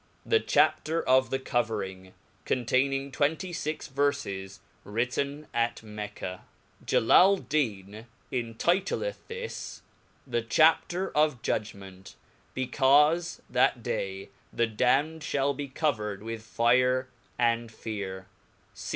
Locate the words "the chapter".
0.25-1.07